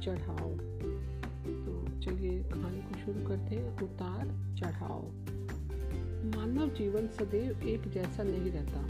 चढ़ाव 0.00 0.48
तो 1.64 2.00
चलिए 2.00 2.42
कहानी 2.44 2.80
को 2.80 2.98
शुरू 2.98 3.26
करते 3.28 3.56
हैं। 3.56 3.78
उतार 3.80 4.26
चढ़ाव 4.58 5.02
मानव 6.36 6.68
जीवन 6.68 7.08
सदैव 7.08 7.62
एक 7.68 7.90
जैसा 7.90 8.22
नहीं 8.22 8.50
रहता। 8.50 8.82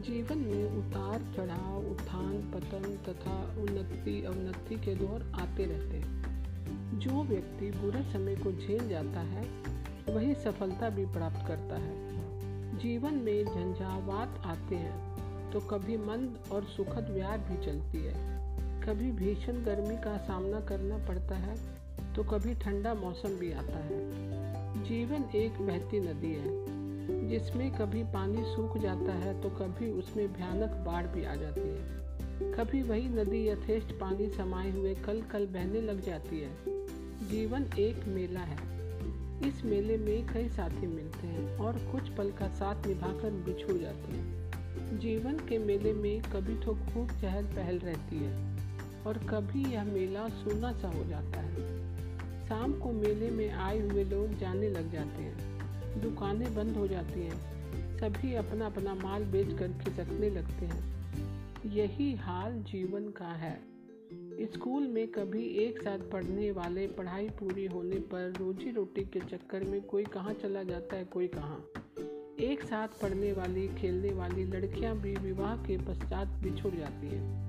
जीवन 0.00 0.38
में 0.38 0.64
उतार 0.70 1.20
चढ़ाव, 1.36 1.86
उत्थान, 1.86 2.38
पतन 2.54 2.96
तथा 3.08 3.36
उन्नति, 3.58 4.22
अवनति 4.24 4.76
के 4.76 4.94
दौर 4.94 5.22
आते 5.34 5.64
रहते 5.64 5.96
हैं। 5.96 6.98
जो 6.98 7.22
व्यक्ति 7.22 7.70
बुरे 7.70 8.02
समय 8.02 8.36
को 8.36 8.52
झेल 8.52 8.88
जाता 8.88 9.20
है, 9.20 9.46
वही 10.08 10.34
सफलता 10.34 10.88
भी 10.88 11.06
प्राप्त 11.06 11.46
करता 11.48 11.76
है। 11.76 12.78
जीवन 12.78 13.14
में 13.14 13.44
झंझावात 13.44 14.42
आते 14.46 14.76
हैं 14.76 15.50
तो 15.52 15.60
कभी 15.60 15.96
मंद 15.96 16.38
और 16.52 16.64
सुखद 16.66 17.10
व्यार 17.10 17.38
भी 17.38 17.64
चलती 17.66 17.98
है। 17.98 18.16
कभी 18.84 19.10
भीषण 19.12 19.52
गर्मी 19.64 19.96
का 19.96 20.16
सामना 20.18 20.60
करना 20.60 20.96
पड़ता 21.06 21.34
है 21.34 21.54
तो 22.14 22.22
कभी 22.24 22.54
ठंडा 22.54 22.94
मौसम 22.94 23.28
भी 23.28 23.52
आता 23.52 23.78
है। 23.78 24.82
जीवन 24.84 25.24
एक 25.34 25.60
बहती 25.60 26.00
नदी 26.00 26.32
है, 26.32 27.28
जिसमें 27.28 27.70
कभी 27.74 28.02
पानी 28.04 28.42
सूख 28.46 28.76
जाता 28.78 29.12
है 29.12 29.40
तो 29.42 29.50
कभी 29.50 29.90
उसमें 29.90 30.32
भयानक 30.32 30.70
बाढ़ 30.86 31.06
भी 31.06 31.24
आ 31.24 31.34
जाती 31.34 31.60
है। 31.60 32.52
कभी 32.52 32.82
वही 32.82 33.08
नदी 33.08 33.48
यथेष्ट 33.48 33.92
पानी 33.92 34.28
समाये 34.28 34.70
हुए 34.70 34.94
कल 34.94 35.22
कल 35.22 35.46
बहने 35.46 35.80
लग 35.80 36.00
जाती 36.00 36.40
है। 36.40 36.50
जीवन 37.28 37.66
एक 37.78 38.04
मेला 38.06 38.40
है। 38.40 38.58
इस 39.48 39.64
मेले 39.64 39.96
में 39.96 40.26
कई 40.26 40.48
साथी 40.48 40.86
मिलते 40.86 41.26
हैं 41.26 41.56
और 41.58 41.78
कुछ 41.92 42.08
पल 42.08 42.30
का 42.30 42.48
साथ 42.48 42.86
निभाकर 42.86 43.30
बिछुड़ 43.46 43.76
जाते 43.78 44.16
हैं। 44.16 44.98
जीवन 44.98 45.38
के 45.48 45.58
मेले 45.58 45.92
में 45.92 46.22
कभी 46.22 46.56
तो 46.56 46.74
खूब 46.74 47.10
चहल 47.22 47.44
पहल 47.46 47.78
रहती 47.78 48.16
है। 48.16 48.63
और 49.06 49.18
कभी 49.18 49.72
यह 49.72 49.84
मेला 49.84 50.28
सोना 50.28 50.72
सा 50.72 50.88
हो 50.88 51.04
जाता 51.04 51.40
है। 51.40 51.84
शाम 52.46 52.78
को 52.78 52.92
मेले 52.92 53.30
में 53.30 53.50
आए 53.50 53.78
हुए 53.78 54.04
लोग 54.04 54.38
जाने 54.38 54.68
लग 54.68 54.92
जाते 54.92 55.22
हैं। 55.22 55.54
दुकानें 56.02 56.54
बंद 56.54 56.76
हो 56.76 56.88
जाती 56.88 57.20
हैं। 57.20 57.54
सभी 57.98 58.34
अपना 58.34 58.66
अपना 58.66 58.94
माल 58.94 59.24
बेच 59.24 59.58
कर 59.58 59.68
खिसकने 59.68 60.30
लगते 60.30 60.66
हैं। 60.66 60.94
यही 61.66 62.14
हाल 62.14 62.62
जीवन 62.62 63.08
का 63.08 63.28
है। 63.28 63.74
स्कूल 64.40 64.86
में 64.86 65.08
कभी 65.08 65.46
एक 65.46 65.82
साथ 65.82 65.98
पढ़ने 65.98 66.50
वाले 66.50 66.86
पढ़ाई 66.86 67.28
पूरी 67.28 67.66
होने 67.66 67.96
पर 67.96 68.32
रोजी 68.38 68.70
रोटी 68.70 69.02
के 69.02 69.20
चक्कर 69.20 69.64
में 69.64 69.82
कोई 69.82 70.04
कहाँ 70.04 70.32
चला 70.32 70.62
जाता 70.62 70.96
है, 70.96 71.04
कोई 71.04 71.26
कहाँ। 71.26 71.64
एक 72.40 72.62
साथ 72.62 72.88
पढ़ने 72.88 73.32
वाली, 73.32 73.68
खेलने 73.68 74.12
वाली 74.12 74.44
लड़कियाँ 74.44 74.96
भी 74.96 75.14
विवाह 75.14 75.56
के 75.56 75.78
पश्चात 75.78 76.28
बिछुड़ 76.28 76.74
जाती 76.74 77.06
हैं। 77.06 77.43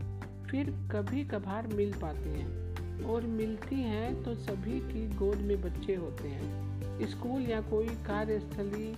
फिर 0.51 0.69
कभी 0.91 1.23
कभार 1.23 1.67
मिल 1.67 1.93
पाते 1.93 2.29
हैं। 2.29 2.65
और 3.03 3.21
मिलती 3.21 3.75
हैं 3.75 4.23
तो 4.23 4.35
सभी 4.35 4.79
की 4.79 5.15
गोद 5.15 5.37
में 5.37 5.61
बच्चे 5.61 5.95
होते 5.95 6.27
हैं। 6.27 6.65
स्कूल 7.09 7.41
या 7.41 7.61
कोई 7.61 7.87
कार्यस्थली, 7.87 8.89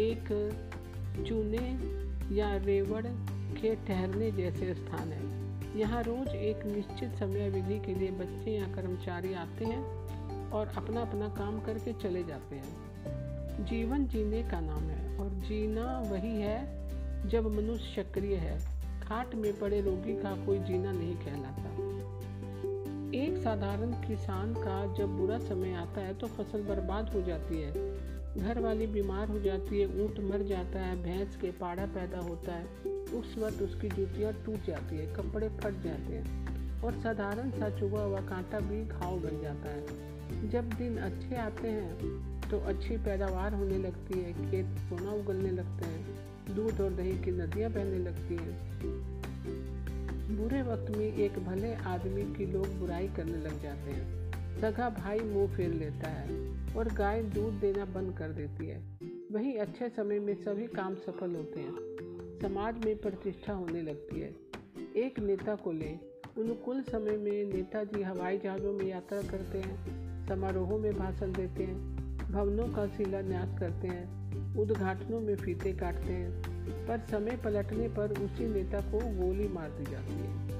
एक 0.00 0.52
चूने 1.28 1.94
या 2.36 2.56
रेवड़ 2.56 3.06
के 3.60 3.76
ठहरने 3.76 4.30
जैसे 4.30 4.74
स्थान 4.74 5.08
है। 5.08 5.44
यहाँ 5.80 6.02
रोज 6.02 6.28
एक 6.28 6.66
निश्चित 6.66 7.14
समय 7.14 7.50
विधि 7.50 7.78
के 7.78 7.94
लिए 7.94 8.10
बच्चे 8.10 8.50
या 8.50 8.74
कर्मचारी 8.74 9.34
आते 9.34 9.64
हैं 9.64 9.84
और 10.50 10.66
अपना 10.66 11.00
अपना 11.00 11.28
काम 11.28 11.60
करके 11.60 11.92
चले 11.92 12.24
जाते 12.24 12.56
हैं। 12.56 12.94
जीवन 13.64 14.06
जीने 14.06 14.42
का 14.42 14.60
नाम 14.60 14.82
है 14.82 15.18
और 15.18 15.30
जीना 15.30 16.00
वही 16.00 16.40
है 16.40 16.84
जब 17.28 17.54
मनुष्य 17.54 18.02
सक्रिय 18.02 18.36
है। 18.36 18.73
खाट 19.08 19.34
में 19.34 19.52
पड़े 19.58 19.80
रोगी 19.80 20.12
का 20.22 20.34
कोई 20.46 20.58
जीना 20.58 20.92
नहीं 20.92 21.14
कहलाता। 21.16 21.72
एक 23.16 23.36
साधारण 23.38 23.92
किसान 24.00 24.54
का 24.54 24.94
जब 24.94 25.16
बुरा 25.16 25.38
समय 25.38 25.72
आता 25.72 26.00
है 26.00 26.14
तो 26.14 26.26
फ़सल 26.26 26.62
बर्बाद 26.62 27.12
हो 27.14 27.22
जाती 27.22 27.60
है। 27.60 27.72
घर 28.36 28.60
वाली 28.60 28.86
बीमार 28.86 29.28
हो 29.28 29.38
जाती 29.40 29.80
है, 29.80 29.86
ऊँट 30.04 30.18
मर 30.20 30.42
जाता 30.42 30.78
है, 30.78 31.02
भैंस 31.02 31.36
के 31.36 31.50
पाड़ा 31.50 31.86
पैदा 31.86 32.18
होता 32.18 32.54
है। 32.54 32.64
उस 33.14 33.34
वक्त 33.38 33.62
उसकी 33.62 33.88
जूतियाँ 33.88 34.32
टूट 34.46 34.66
जाती 34.66 34.96
है, 34.96 35.06
कपड़े 35.14 35.48
फट 35.48 35.82
जाते 35.82 36.14
हैं 36.14 36.82
और 36.82 36.92
साधारण 36.92 37.50
सा 37.50 37.68
चुभा 37.78 38.02
हुआ 38.02 38.20
कांटा 38.20 38.60
भी 38.60 38.84
घाव 38.84 39.18
बन 39.20 39.40
जाता 39.42 39.68
है। 39.68 40.50
जब 40.50 40.74
दिन 40.74 40.96
अच्छे 40.98 41.36
आते 41.36 41.68
हैं 41.68 42.40
तो 42.50 42.58
अच्छी 42.60 42.96
पैदावार 42.96 43.54
होने 43.54 43.78
लगती 43.78 44.20
है, 44.20 44.32
खेत 44.50 44.78
सोना 44.80 45.12
उगलने 45.12 45.50
लगते 45.50 45.84
हैं, 45.84 46.54
दूध 46.54 46.80
और 46.80 46.90
दही 46.92 47.18
की 47.18 47.30
नदियाँ 47.30 47.70
बहने 47.70 47.98
लगती 47.98 48.34
हैं। 48.34 48.93
बुरे 50.34 50.62
वक्त 50.62 50.96
में 50.96 51.16
एक 51.16 51.38
भले 51.38 51.74
आदमी 51.74 52.22
की 52.22 52.46
लोग 52.46 52.78
बुराई 52.78 53.08
करने 53.08 53.38
लग 53.38 53.62
जाते 53.62 53.90
हैं। 53.90 54.30
सगा 54.60 54.90
भाई 54.90 55.20
मुँह 55.20 55.56
फेर 55.56 55.70
लेता 55.70 56.08
है 56.08 56.28
और 56.76 56.92
गाय 56.92 57.22
दूध 57.22 57.54
देना 57.54 57.84
बंद 57.84 58.18
कर 58.18 58.28
देती 58.28 58.66
है। 58.66 58.98
वहीं 59.32 59.58
अच्छे 59.58 59.88
समय 59.88 60.18
में 60.18 60.34
सभी 60.34 60.66
काम 60.66 60.94
सफल 60.94 61.36
होते 61.36 61.60
हैं। 61.60 61.74
समाज 62.42 62.84
में 62.84 62.96
प्रतिष्ठा 62.96 63.52
होने 63.52 63.82
लगती 63.82 64.20
है। 64.20 64.36
एक 64.96 65.18
नेता 65.18 65.54
को 65.54 65.72
ले 65.72 66.14
अनुकूल 66.38 66.82
समय 66.82 67.16
में 67.16 67.44
नेताजी 67.44 68.02
हवाई 68.02 68.38
जहाज़ों 68.38 68.72
में 68.72 68.86
यात्रा 68.86 69.22
करते 69.22 69.58
हैं, 69.58 69.76
समारोहों 70.28 70.78
में 70.78 70.98
भाषण 70.98 71.32
देते 71.32 71.64
हैं, 71.64 71.96
भवनों 72.32 72.68
का 72.68 72.86
शिलान्यास 72.86 73.58
करते 73.58 73.88
हैं, 73.88 74.24
उद्घाटनों 74.58 75.20
में 75.20 75.36
फीते 75.36 75.72
काटते 75.72 76.12
हैं 76.12 76.53
पर 76.68 76.98
समय 77.10 77.36
पलटने 77.36 77.88
पर 77.88 78.10
उसी 78.10 78.54
नेता 78.54 78.80
को 78.80 78.98
गोली 78.98 79.48
मार 79.48 79.70
दी 79.70 79.90
जाती 79.90 80.12
है। 80.12 80.54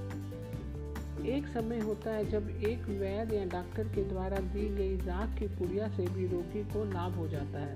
एक 1.36 1.46
समय 1.46 1.78
होता 1.78 2.10
है 2.10 2.30
जब 2.30 2.50
एक 2.50 2.78
वैद्य 2.78 3.36
या 3.36 3.44
डॉक्टर 3.44 3.84
के 3.84 4.04
द्वारा 4.04 4.36
दी 4.36 4.68
गई 4.68 4.96
राख 4.96 5.38
की 5.38 5.46
पुड़िया 5.46 5.88
से 5.88 6.06
भी 6.06 6.26
रोगी 6.26 6.64
को 6.64 6.84
लाभ 6.84 7.12
हो 7.12 7.28
जाता 7.28 7.58
है। 7.58 7.74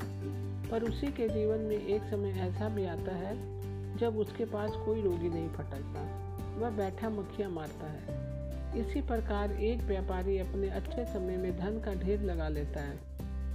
पर 0.71 0.83
उसी 0.83 1.07
के 1.07 1.29
जीवन 1.29 1.59
में 1.59 1.87
एक 1.87 2.03
समय 2.03 2.29
ऐसा 2.29 2.69
भी 2.69 2.85
आता 2.85 3.15
है 3.17 3.59
जब 3.97 4.19
उसके 4.19 4.45
पास 4.45 4.71
कोई 4.71 5.03
रोगी 5.03 5.29
नहीं 5.29 5.49
फटकता, 5.49 6.03
वह 6.59 6.71
बैठा 6.71 7.09
मक्खियाँ 7.09 7.51
मारता 7.51 7.87
है। 7.87 8.29
इसी 8.81 9.01
प्रकार 9.03 9.53
एक 9.53 9.83
व्यापारी 9.83 10.39
अपने 10.39 10.69
अच्छे 10.69 11.05
समय 11.05 11.37
में 11.37 11.59
धन 11.59 11.81
का 11.81 11.95
ढेर 11.95 12.21
लगा 12.21 12.49
लेता 12.49 12.81
है। 12.81 12.99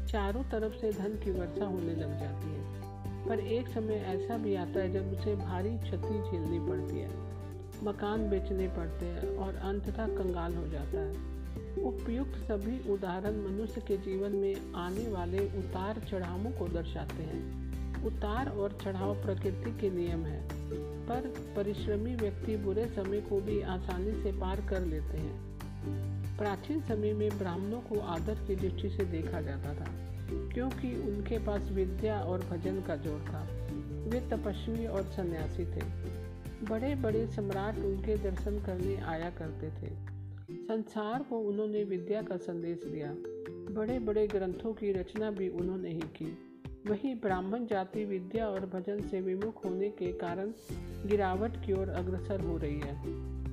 चारों 0.07 0.43
तरफ़ 0.43 0.73
से 0.73 0.91
धन 0.91 1.09
की 1.09 1.31
वर्षा 1.31 1.65
होने 1.65 1.95
लग 1.95 2.19
जाती 2.19 2.47
है। 2.47 2.82
पर 3.27 3.39
एक 3.39 3.67
समय 3.67 3.93
ऐसा 3.93 4.37
भी 4.37 4.55
आता 4.55 4.79
है 4.79 4.91
जब 4.93 5.11
उसे 5.11 5.35
भारी 5.35 5.77
क्षति 5.77 6.21
झेलनी 6.21 6.59
पड़ती 6.59 6.99
है, 6.99 7.09
मकान 7.83 8.29
बेचने 8.29 8.67
पड़ते 8.67 9.05
हैं 9.05 9.37
और 9.37 9.55
अंततः 9.55 10.07
कंगाल 10.07 10.55
हो 10.55 10.67
जाता 10.67 10.99
है। 10.99 11.31
उपयुक्त 11.83 12.37
सभी 12.37 12.93
उदाहरण 12.93 13.37
मनुष्य 13.37 13.81
के 13.81 13.97
जीवन 13.97 14.31
में 14.31 14.73
आने 14.75 15.07
वाले 15.07 15.45
उतार 15.59 16.01
चढ़ावों 16.11 16.51
को 16.51 16.67
दर्शाते 16.67 17.23
हैं। 17.23 18.05
उतार 18.05 18.49
और 18.49 18.77
चढ़ाव 18.83 19.15
प्रकृति 19.15 19.71
के 19.71 19.89
नियम 19.89 20.25
है, 20.25 20.41
पर 21.07 21.33
परिश्रमी 21.55 22.15
व्यक्ति 22.15 22.57
बुरे 22.57 22.85
समय 22.85 23.21
को 23.21 23.41
भी 23.41 23.61
आसानी 23.61 24.23
से 24.23 24.31
पार 24.31 24.61
कर 24.61 24.81
लेते 24.81 25.17
हैं। 25.17 26.37
प्राचीन 26.37 26.81
समय 26.81 27.13
में 27.13 27.29
ब्राह्मणों 27.37 27.79
को 27.79 27.99
आदर 27.99 28.35
की 28.35 28.55
दृष्टि 28.55 28.89
से 28.89 29.05
देखा 29.05 29.41
जाता 29.41 29.73
था। 29.73 30.02
क्योंकि 30.53 30.95
उनके 30.95 31.37
पास 31.37 31.69
विद्या 31.71 32.19
और 32.19 32.39
भजन 32.39 32.81
का 32.81 32.95
ज़ोर 32.95 33.19
था। 33.19 33.47
वे 34.09 34.19
तपस्वी 34.29 34.85
और 34.85 35.03
सन्यासी 35.03 35.65
थे। 35.65 35.85
बड़े 36.69 36.95
बड़े 36.95 37.27
सम्राट 37.27 37.77
उनके 37.77 38.17
दर्शन 38.17 38.59
करने 38.65 38.95
आया 38.95 39.29
करते 39.29 39.67
थे। 39.67 39.91
संसार 40.53 41.23
को 41.23 41.39
उन्होंने 41.39 41.83
विद्या 41.83 42.21
का 42.21 42.37
संदेश 42.37 42.83
दिया। 42.83 43.13
बड़े 43.73 43.99
बड़े 43.99 44.27
ग्रंथों 44.27 44.73
की 44.73 44.91
रचना 44.91 45.31
भी 45.31 45.49
उन्होंने 45.49 45.89
ही 45.89 46.01
की। 46.01 46.37
वही 46.89 47.15
ब्राह्मण 47.15 47.65
जाति 47.65 48.05
विद्या 48.05 48.47
और 48.47 48.65
भजन 48.65 49.01
से 49.01 49.21
विमुख 49.21 49.65
होने 49.65 49.89
के 49.89 50.11
कारण 50.13 50.53
गिरावट 51.05 51.65
की 51.65 51.73
ओर 51.73 51.89
अग्रसर 51.89 52.41
हो 52.41 52.57
रही 52.57 52.79
है। 52.79 53.01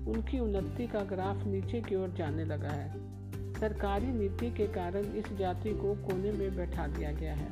उनकी 0.07 0.39
उन्नति 0.39 0.87
का 0.87 1.01
ग्राफ 1.01 1.45
नीचे 1.47 1.81
की 1.81 1.95
ओर 1.95 2.09
जाने 2.09 2.45
लगा 2.45 2.69
है। 2.69 3.20
सरकारी 3.61 4.07
नीति 4.07 4.51
के 4.51 4.67
कारण 4.67 5.05
इस 5.15 5.33
जाति 5.39 5.71
को 5.71 5.95
कोने 6.07 6.33
में 6.33 6.57
बैठा 6.57 6.87
दिया 6.87 7.11
गया 7.13 7.35
है। 7.35 7.49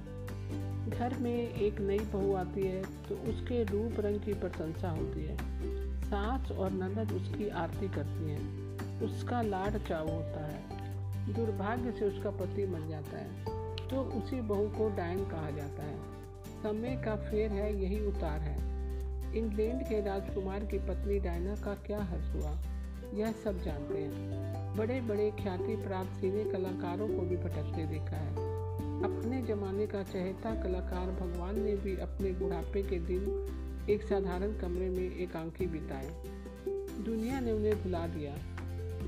घर 0.90 1.16
में 1.18 1.54
एक 1.54 1.80
नई 1.80 1.98
बहू 1.98 2.34
आती 2.34 2.62
है 2.62 2.82
तो 3.08 3.14
उसके 3.30 3.62
रूप 3.64 4.00
रंग 4.00 4.20
की 4.20 4.34
प्रशंसा 4.34 4.90
होती 4.90 5.24
है। 5.24 5.36
सास 6.02 6.50
और 6.50 6.70
ननद 6.70 7.12
उसकी 7.12 7.48
आरती 7.48 7.88
करती 7.88 8.30
हैं। 8.30 9.00
उसका 9.00 9.42
लाड 9.42 9.78
चाव 9.78 10.08
होता 10.08 10.46
है। 10.46 11.34
दुर्भाग्य 11.34 11.92
से 11.92 12.04
उसका 12.04 12.30
पति 12.30 12.66
मर 12.66 12.88
जाता 12.88 13.18
है 13.18 13.88
तो 13.88 13.96
उसी 13.96 14.40
बहू 14.40 14.68
को 14.68 14.88
डायन 14.96 15.24
कहा 15.24 15.50
जाता 15.50 15.82
है। 15.82 15.98
समय 16.62 17.02
का 17.04 17.16
फेर 17.16 17.50
है, 17.50 17.82
यही 17.82 18.00
उतार 18.06 18.40
है। 18.40 18.56
इंग्लैंड 19.38 19.82
के 19.82 20.00
राजकुमार 20.04 20.64
की 20.64 20.78
पत्नी 20.78 21.18
डायना 21.18 21.54
का 21.54 21.74
क्या 21.74 22.02
हर्ष 22.02 22.34
हुआ? 22.34 22.56
यह 23.14 23.32
सब 23.32 23.62
जानते 23.62 23.98
हैं। 23.98 24.76
बड़े 24.76 25.00
बड़े 25.00 25.30
ख्याति 25.30 25.76
प्राप्त 25.76 26.20
सिने 26.20 26.44
कलाकारों 26.44 27.08
को 27.08 27.22
भी 27.22 27.36
भटकते 27.36 27.86
देखा 27.86 28.16
है। 28.16 28.32
अपने 28.98 29.42
जमाने 29.42 29.86
का 29.86 30.02
चहेता 30.02 30.62
कलाकार 30.62 31.10
भगवान 31.10 31.60
ने 31.60 31.76
भी 31.76 31.96
अपने 31.96 32.32
बुढ़ापे 32.32 32.82
के 32.82 32.98
दिन 32.98 33.46
एक 33.90 34.02
साधारण 34.02 34.58
कमरे 34.58 34.88
में 34.88 35.18
एकांकी 35.18 35.66
बिताए। 35.66 36.14
दुनिया 37.04 37.40
ने 37.40 37.52
उन्हें 37.52 37.82
भुला 37.82 38.06
दिया। 38.06 38.34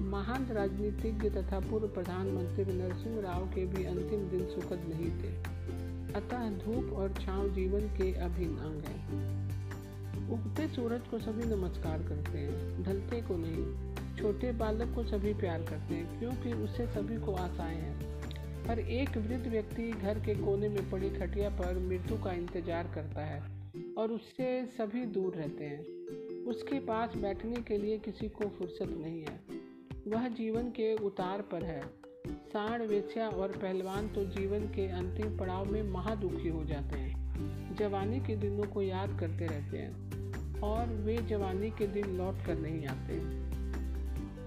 महान 0.00 0.46
राजनीतिज्ञ 0.46 1.30
तथा 1.30 1.60
पूर्व 1.60 1.88
प्रधानमंत्री 1.88 2.64
नरसिंह 2.64 3.20
राव 3.20 3.46
के 3.46 3.66
भी 3.66 3.84
अंतिम 3.84 4.28
दिन 4.28 4.46
सुखद 4.46 4.80
नहीं 4.88 5.10
थे। 5.10 5.60
अतः 6.12 6.50
धूप 6.50 6.92
और 6.92 7.12
छांव 7.12 7.48
जीवन 7.48 7.80
के 7.80 8.12
अभिन्न 8.12 8.56
अंग 8.56 8.82
है। 8.82 9.30
उगते 10.30 10.68
सूरज 10.68 11.00
को 11.00 11.18
सभी 11.18 11.54
नमस्कार 11.54 11.98
करते 11.98 12.38
हैं, 12.38 12.82
ढलते 12.82 13.20
को 13.20 13.36
नहीं। 13.36 13.89
छोटे 14.20 14.52
बालक 14.52 14.94
को 14.94 15.04
सभी 15.04 15.34
प्यार 15.34 15.62
करते 15.62 15.94
हैं, 15.94 16.18
क्योंकि 16.18 16.52
उससे 16.54 16.86
सभी 16.86 17.16
को 17.16 17.34
आशाएँ 17.34 17.76
हैं। 17.76 17.98
पर 18.66 18.78
एक 18.78 19.16
वृद्ध 19.18 19.46
व्यक्ति 19.46 19.90
घर 19.92 20.18
के 20.18 20.34
कोने 20.34 20.68
में 20.68 20.90
पड़ी 20.90 21.10
खटिया 21.10 21.48
पर 21.50 21.78
मृत्यु 21.78 22.16
का 22.16 22.32
इंतज़ार 22.32 22.90
करता 22.94 23.24
है 23.24 23.40
और 23.98 24.12
उससे 24.12 24.66
सभी 24.66 25.04
दूर 25.06 25.34
रहते 25.34 25.64
हैं। 25.64 26.44
उसके 26.44 26.78
पास 26.80 27.16
बैठने 27.16 27.62
के 27.62 27.78
लिए 27.78 27.98
किसी 27.98 28.28
को 28.28 28.48
फुर्सत 28.48 28.94
नहीं 28.98 29.22
है। 29.22 29.40
वह 30.08 30.28
जीवन 30.28 30.70
के 30.70 30.94
उतार 30.96 31.42
पर 31.42 31.64
है। 31.64 31.82
साण 32.48 32.86
वेश्या 32.86 33.28
और 33.28 33.48
पहलवान 33.52 34.08
तो 34.08 34.24
जीवन 34.24 34.66
के 34.66 34.86
अंतिम 34.88 35.36
पड़ाव 35.38 35.72
में 35.72 35.82
महादुखी 35.82 36.48
हो 36.48 36.64
जाते 36.64 36.98
हैं। 36.98 37.76
जवानी 37.76 38.20
के 38.20 38.36
दिनों 38.36 38.64
को 38.64 38.82
याद 38.82 39.18
करते 39.20 39.46
रहते 39.46 39.78
हैं 39.78 40.60
और 40.60 40.94
वे 41.04 41.16
जवानी 41.28 41.70
के 41.70 41.86
दिन 41.86 42.16
लौट 42.16 42.44
कर 42.46 42.58
नहीं 42.58 42.86
आते। 42.86 43.48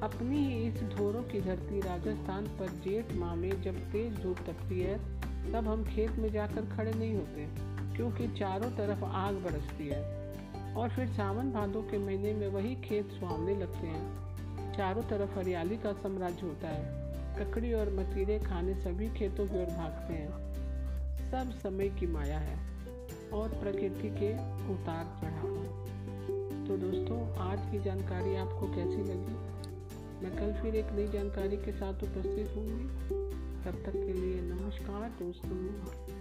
अपनी 0.03 0.37
ही 0.37 0.67
इस 0.67 0.83
ढोरों 0.83 1.23
की 1.23 1.41
धरती 1.41 1.79
राजस्थान 1.79 2.45
पर 2.47 2.67
जेठ 2.67 3.13
माह 3.13 3.35
में 3.35 3.61
जब 3.61 3.77
तेज 3.91 4.23
धूप 4.23 4.37
तपती 4.37 4.79
है, 4.79 4.97
तब 5.51 5.67
हम 5.67 5.83
खेत 5.83 6.11
में 6.11 6.31
जाकर 6.31 6.65
खड़े 6.77 6.93
नहीं 6.93 7.15
होते, 7.15 7.47
क्योंकि 7.95 8.27
चारों 8.27 8.71
तरफ़ 8.71 9.03
आग 9.03 9.33
बरसती 9.33 9.87
है। 9.87 10.23
और 10.75 10.89
फिर 10.89 11.07
सावन 11.07 11.51
भादों 11.51 11.81
के 11.81 11.97
महीने 11.97 12.33
में 12.33 12.47
वही 12.47 12.75
खेत 12.75 13.11
सुहावने 13.11 13.55
लगते 13.55 13.87
हैं। 13.87 14.23
चारों 14.77 15.01
तरफ़ 15.01 15.39
हरियाली 15.39 15.77
का 15.77 15.93
साम्राज्य 15.93 16.41
होता 16.41 16.67
है। 16.67 17.03
ककड़ी 17.39 17.73
और 17.73 17.89
मतीरे 17.93 18.39
खाने 18.39 18.75
सभी 18.75 19.09
खेतों 19.09 19.47
की 19.47 19.57
ओर 19.57 19.65
भागते 19.65 20.13
हैं। 20.13 20.53
सब 21.31 21.51
समय 21.51 21.89
की 21.89 22.07
माया 22.07 22.39
है 22.39 22.59
और 23.33 23.49
प्रकृति 23.49 24.09
के 24.09 24.33
उतार 24.73 25.19
चढ़ाव 25.21 25.49
तो 26.67 26.77
दोस्तों, 26.77 27.37
आज 27.37 27.71
की 27.71 27.79
जानकारी 27.79 28.35
आपको 28.35 28.67
कैसी 28.67 29.03
लगी? 29.03 29.53
मैं 30.21 30.35
कल 30.35 30.61
फिर 30.61 30.75
एक 30.75 30.91
नई 30.91 31.07
जानकारी 31.07 31.57
के 31.57 31.71
साथ 31.71 31.93
उपस्थित 31.93 32.53
होंगी 32.55 32.87
तब 33.65 33.83
तक 33.85 33.91
के 33.91 34.13
लिए 34.13 34.41
नमस्कार 34.41 35.09
दोस्तों। 35.09 36.12